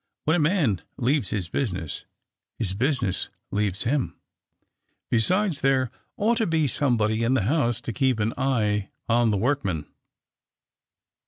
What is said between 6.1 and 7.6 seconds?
ought to be somebody in the